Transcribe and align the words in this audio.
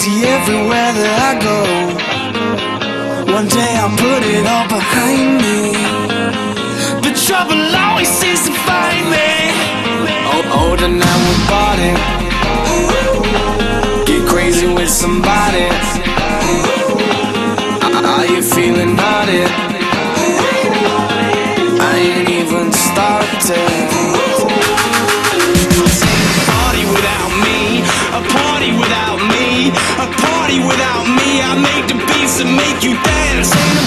crazy 0.00 0.24
everywhere 0.26 0.92
that 0.96 1.18
I 1.28 1.32
go. 1.44 1.58
One 3.32 3.48
day 3.48 3.72
I'll 3.76 3.96
put 3.96 4.22
it 4.24 4.46
all 4.46 4.66
behind 4.68 5.36
me. 5.44 5.76
The 7.04 7.12
trouble 7.26 7.60
always 7.76 8.08
seems 8.08 8.40
to 8.46 8.52
find 8.64 9.04
me. 9.12 9.30
Oh, 10.32 10.60
older 10.60 10.88
now 10.88 11.16
we're 11.26 11.44
party. 11.52 11.92
Get 14.06 14.22
crazy 14.28 14.68
with 14.72 14.88
somebody. 14.88 15.68
Are 18.12 18.26
you 18.26 18.42
feeling 18.42 18.96
naughty? 18.96 19.44
I 21.80 21.94
ain't 21.98 22.28
even 22.28 22.72
started. 22.72 23.79
Just 33.40 33.56
ain't 33.56 33.79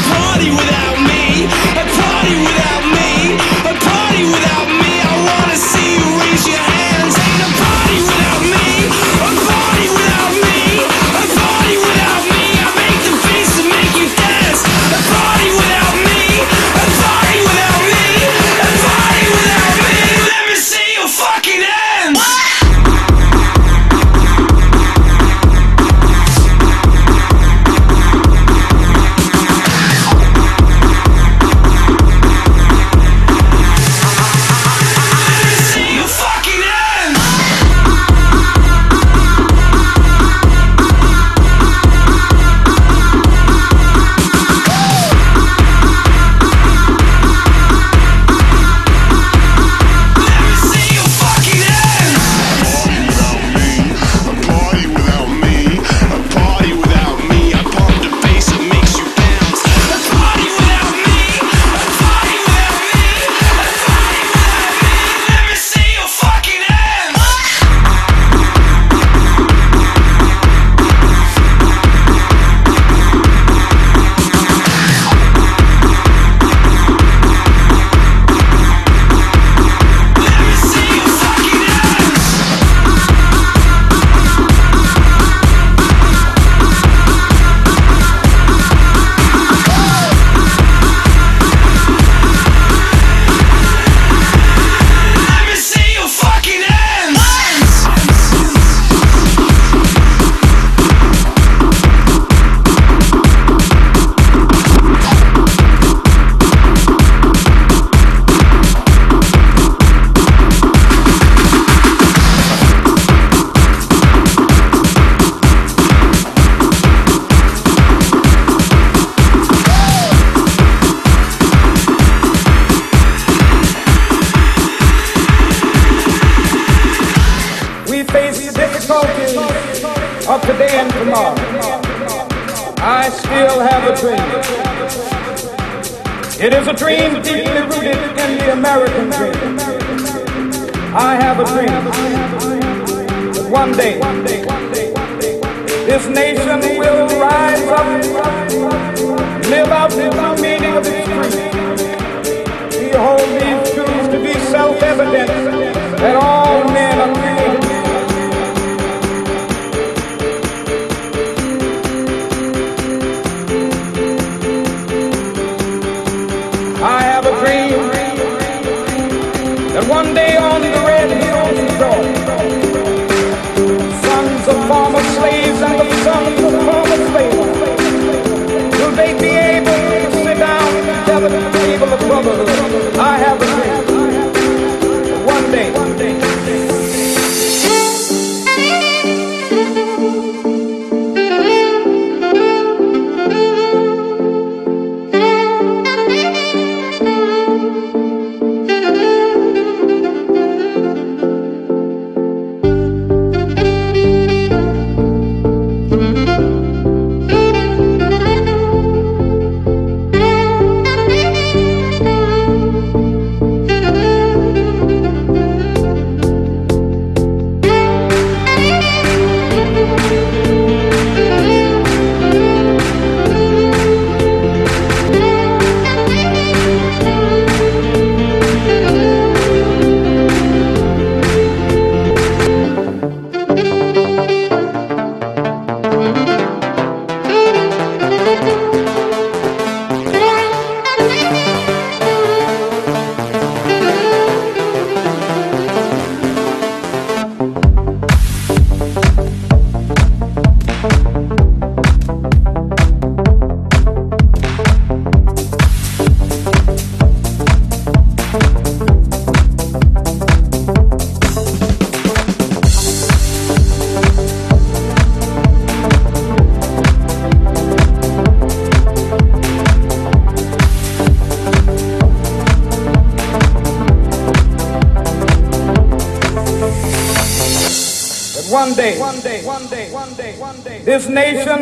this 280.84 281.08
nation 281.08 281.62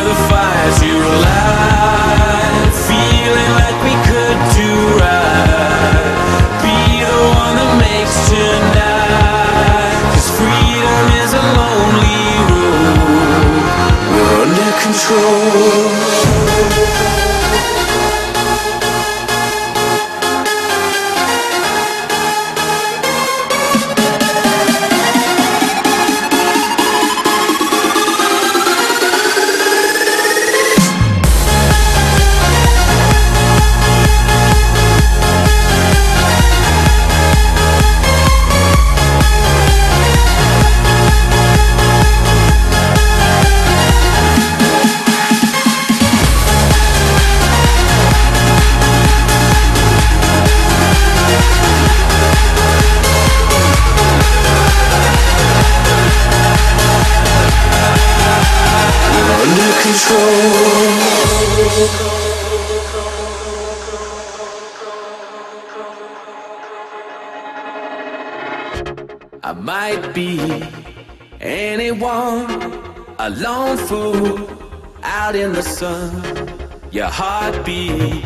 heartbeat 77.11 78.23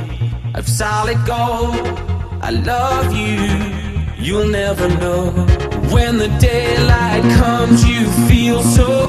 of 0.54 0.68
solid 0.68 1.18
gold. 1.26 1.76
I 2.42 2.52
love 2.52 3.08
you, 3.14 4.24
you'll 4.24 4.48
never 4.48 4.88
know. 4.88 5.32
When 5.94 6.18
the 6.18 6.30
daylight 6.40 7.24
comes, 7.42 7.84
you 7.88 8.06
feel 8.30 8.62
so 8.62 9.08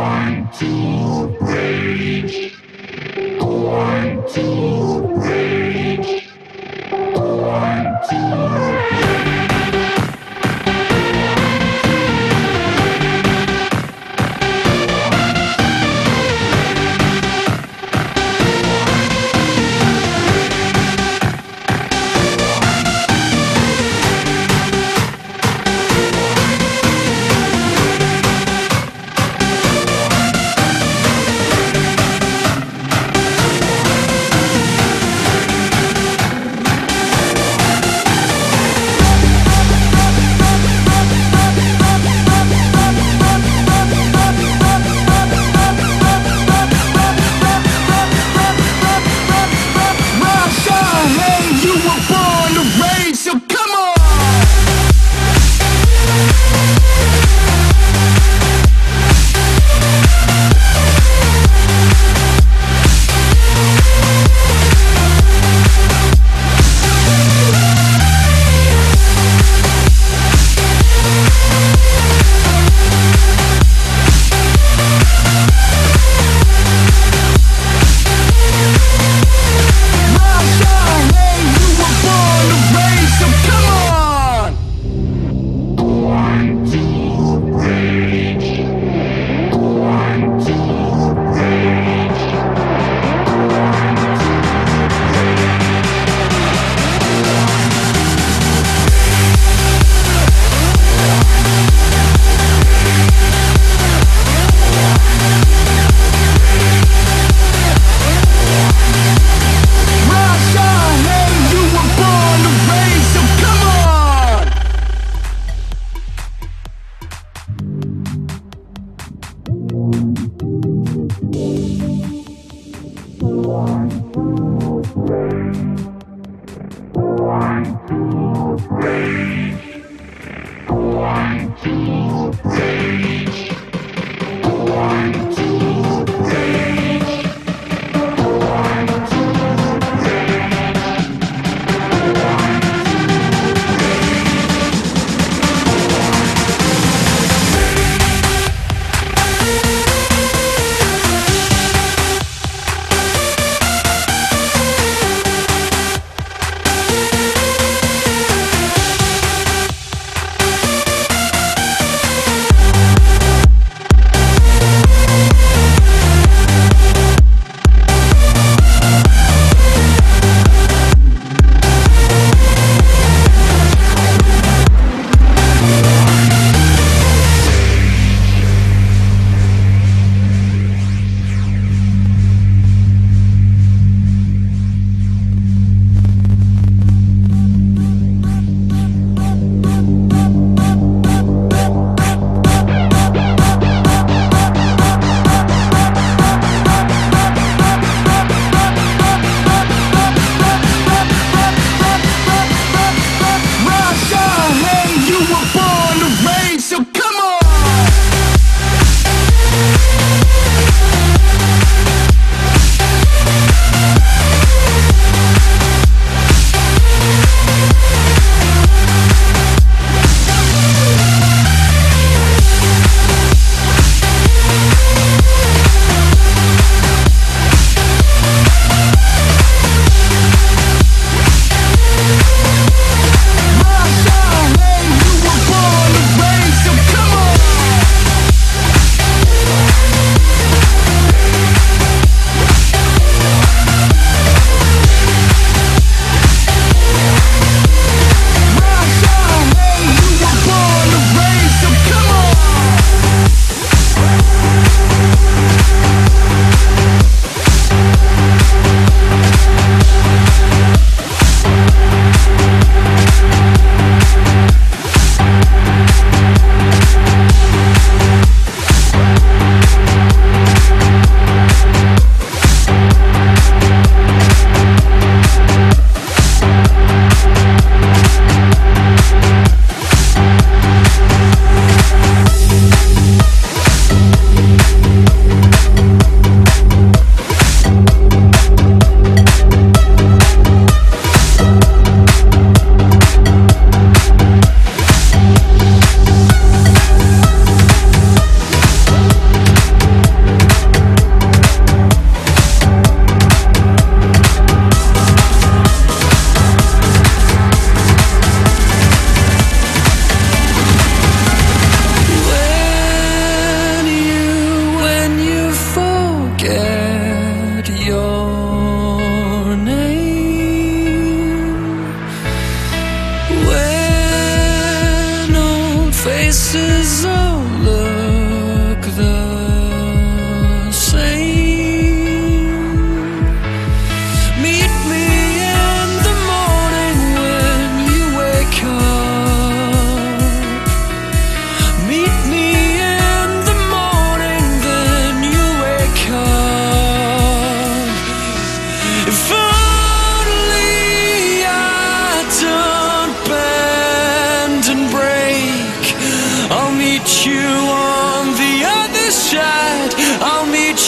One, 0.00 0.48
to 0.52 1.26
rage. 1.42 2.59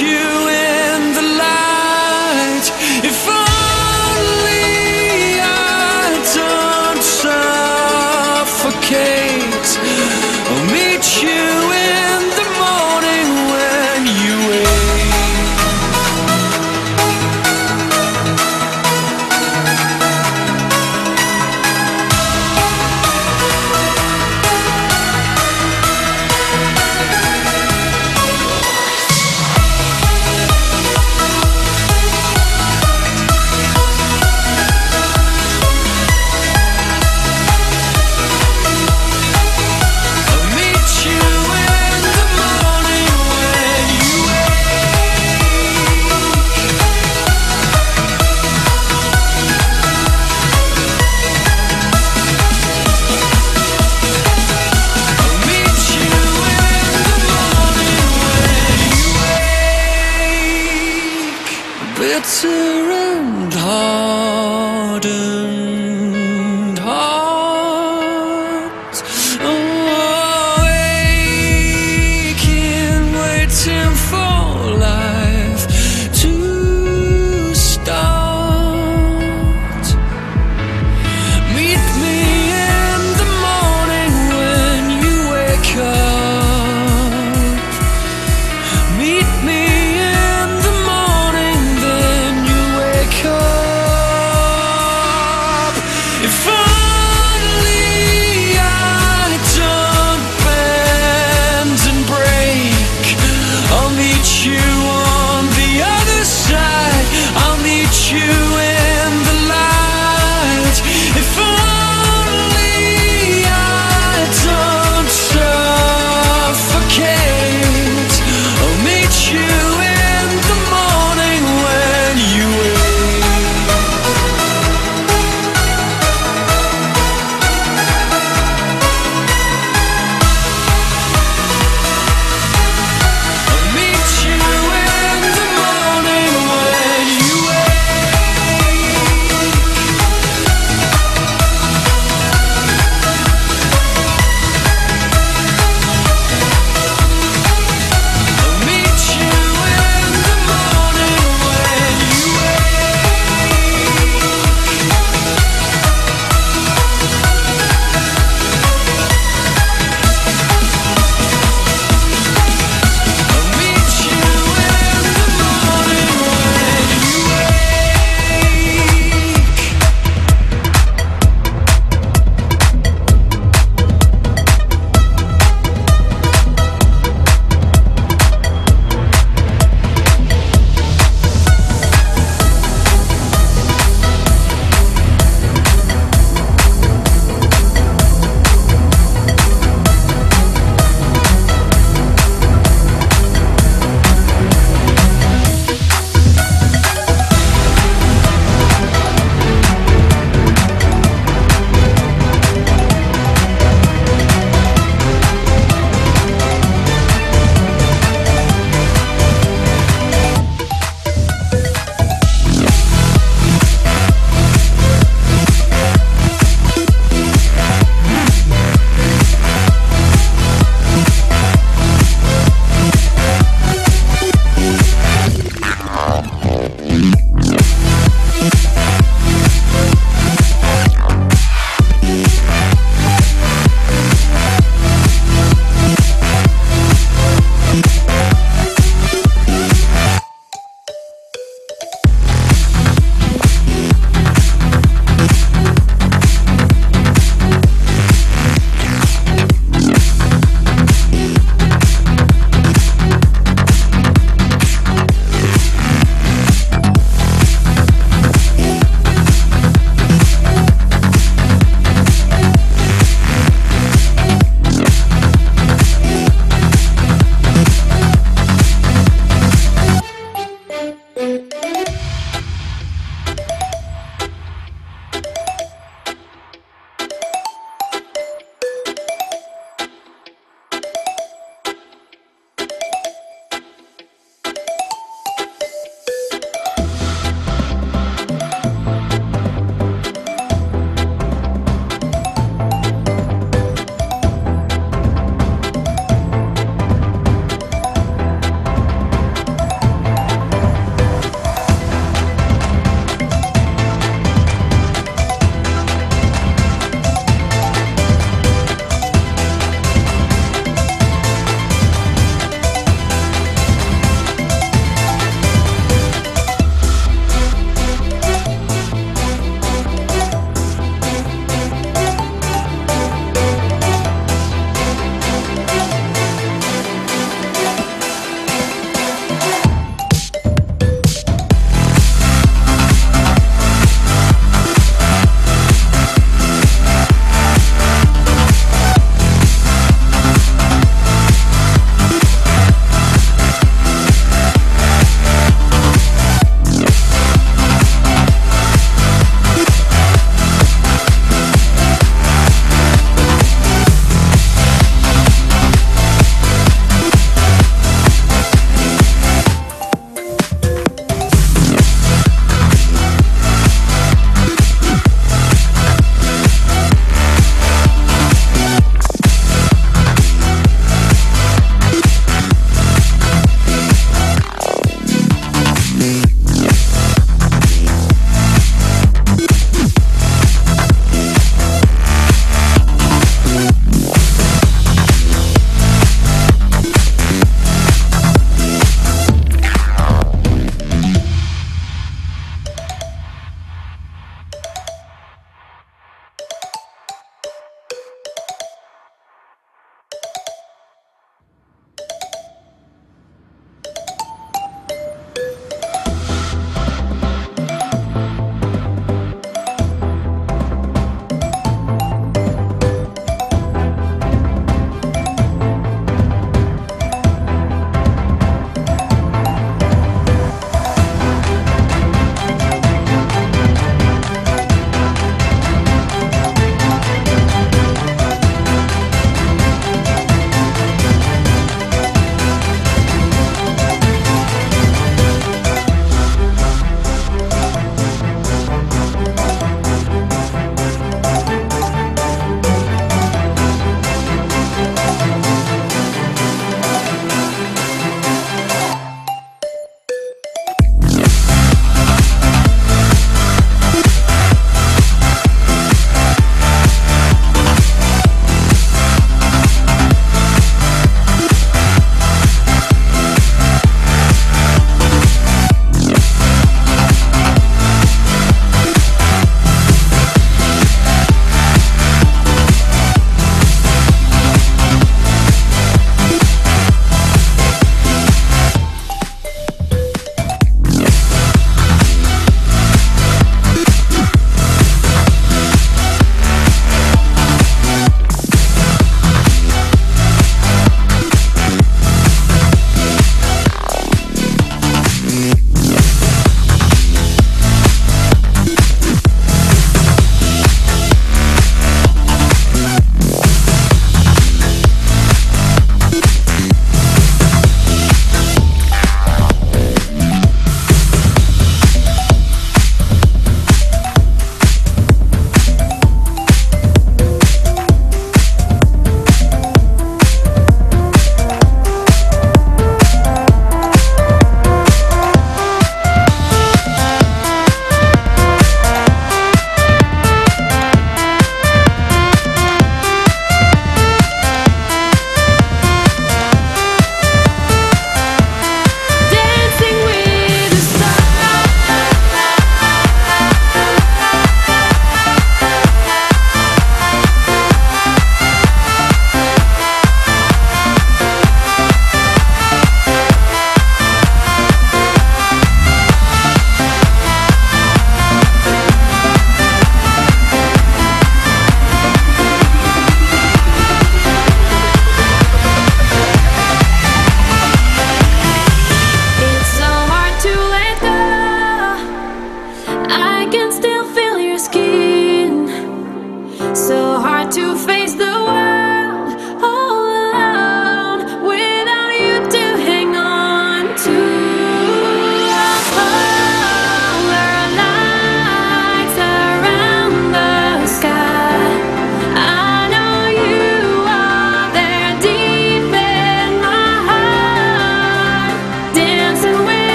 You 0.00 0.43